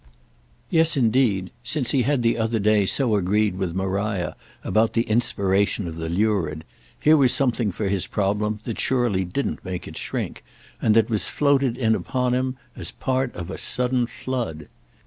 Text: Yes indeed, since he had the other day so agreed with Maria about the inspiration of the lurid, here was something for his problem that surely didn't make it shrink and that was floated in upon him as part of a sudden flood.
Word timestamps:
Yes 0.71 0.97
indeed, 0.97 1.51
since 1.63 1.91
he 1.91 2.01
had 2.01 2.23
the 2.23 2.35
other 2.39 2.57
day 2.57 2.87
so 2.87 3.15
agreed 3.15 3.57
with 3.59 3.75
Maria 3.75 4.35
about 4.63 4.93
the 4.93 5.03
inspiration 5.03 5.87
of 5.87 5.97
the 5.97 6.09
lurid, 6.09 6.63
here 6.99 7.15
was 7.15 7.31
something 7.31 7.71
for 7.71 7.87
his 7.87 8.07
problem 8.07 8.59
that 8.63 8.79
surely 8.79 9.23
didn't 9.23 9.63
make 9.63 9.87
it 9.87 9.97
shrink 9.97 10.43
and 10.81 10.95
that 10.95 11.11
was 11.11 11.27
floated 11.29 11.77
in 11.77 11.93
upon 11.93 12.33
him 12.33 12.57
as 12.75 12.89
part 12.89 13.35
of 13.35 13.51
a 13.51 13.59
sudden 13.59 14.07
flood. 14.07 14.67